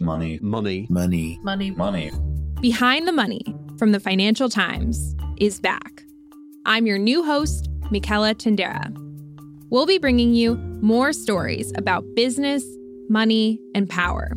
Money. 0.00 0.38
Money. 0.40 0.86
Money. 0.88 1.38
Money. 1.42 1.70
Money. 1.72 2.10
Behind 2.62 3.06
the 3.06 3.12
Money 3.12 3.42
from 3.78 3.92
the 3.92 4.00
Financial 4.00 4.48
Times 4.48 5.14
is 5.36 5.60
back. 5.60 6.04
I'm 6.64 6.86
your 6.86 6.96
new 6.96 7.22
host, 7.22 7.68
Michaela 7.90 8.34
Tindera. 8.34 8.96
We'll 9.68 9.84
be 9.84 9.98
bringing 9.98 10.34
you 10.34 10.56
more 10.80 11.12
stories 11.12 11.70
about 11.76 12.02
business, 12.16 12.64
money, 13.10 13.60
and 13.74 13.90
power. 13.90 14.32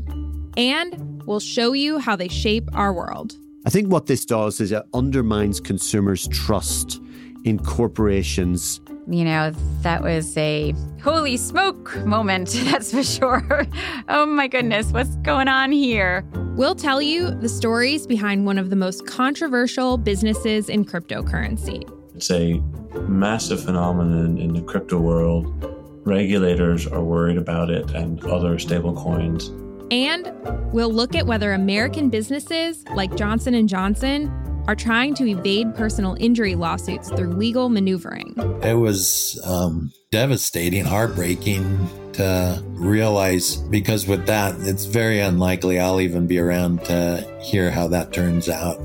And 0.57 1.23
we'll 1.25 1.39
show 1.39 1.71
you 1.71 1.97
how 1.97 2.17
they 2.17 2.27
shape 2.27 2.67
our 2.73 2.93
world. 2.93 3.37
I 3.65 3.69
think 3.69 3.87
what 3.87 4.07
this 4.07 4.25
does 4.25 4.59
is 4.59 4.73
it 4.73 4.83
undermines 4.93 5.61
consumers' 5.61 6.27
trust 6.27 7.01
in 7.45 7.57
corporations. 7.57 8.81
You 9.07 9.25
know, 9.25 9.51
that 9.81 10.01
was 10.01 10.37
a 10.37 10.73
holy 11.01 11.35
smoke 11.35 11.95
moment, 12.05 12.49
that's 12.65 12.91
for 12.91 13.03
sure. 13.03 13.67
oh 14.07 14.25
my 14.25 14.47
goodness, 14.47 14.91
what's 14.91 15.15
going 15.17 15.47
on 15.47 15.71
here? 15.71 16.25
We'll 16.55 16.75
tell 16.75 17.01
you 17.01 17.31
the 17.31 17.49
stories 17.49 18.07
behind 18.07 18.45
one 18.45 18.57
of 18.57 18.69
the 18.69 18.75
most 18.75 19.05
controversial 19.05 19.97
businesses 19.97 20.69
in 20.69 20.85
cryptocurrency. 20.85 21.89
It's 22.15 22.31
a 22.31 22.61
massive 23.07 23.63
phenomenon 23.63 24.37
in 24.37 24.53
the 24.53 24.61
crypto 24.61 24.99
world. 24.99 25.69
Regulators 26.05 26.85
are 26.87 27.03
worried 27.03 27.37
about 27.37 27.69
it 27.69 27.91
and 27.91 28.23
other 28.25 28.55
stablecoins. 28.57 29.59
And 29.91 30.31
we'll 30.73 30.93
look 30.93 31.15
at 31.15 31.25
whether 31.25 31.53
American 31.53 32.09
businesses 32.09 32.83
like 32.93 33.15
Johnson 33.15 33.67
& 33.67 33.69
Johnson 33.69 34.31
are 34.67 34.75
trying 34.75 35.13
to 35.15 35.27
evade 35.27 35.75
personal 35.75 36.15
injury 36.19 36.55
lawsuits 36.55 37.09
through 37.09 37.31
legal 37.31 37.69
maneuvering. 37.69 38.33
It 38.63 38.75
was 38.75 39.39
um, 39.45 39.91
devastating, 40.11 40.85
heartbreaking 40.85 41.89
to 42.13 42.63
realize 42.67 43.55
because 43.55 44.07
with 44.07 44.25
that, 44.27 44.55
it's 44.59 44.85
very 44.85 45.19
unlikely 45.19 45.79
I'll 45.79 45.99
even 45.99 46.27
be 46.27 46.39
around 46.39 46.85
to 46.85 47.27
hear 47.41 47.71
how 47.71 47.87
that 47.89 48.13
turns 48.13 48.49
out. 48.49 48.77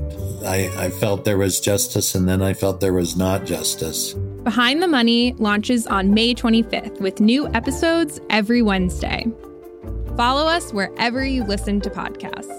I, 0.45 0.71
I 0.77 0.89
felt 0.89 1.25
there 1.25 1.37
was 1.37 1.59
justice 1.59 2.15
and 2.15 2.27
then 2.27 2.41
I 2.41 2.53
felt 2.53 2.81
there 2.81 2.93
was 2.93 3.15
not 3.15 3.45
justice. 3.45 4.13
Behind 4.43 4.81
the 4.81 4.87
Money 4.87 5.33
launches 5.37 5.85
on 5.85 6.13
May 6.13 6.33
25th 6.33 6.99
with 6.99 7.19
new 7.19 7.47
episodes 7.49 8.19
every 8.29 8.61
Wednesday. 8.61 9.25
Follow 10.17 10.47
us 10.47 10.73
wherever 10.73 11.23
you 11.23 11.43
listen 11.43 11.79
to 11.81 11.89
podcasts. 11.89 12.58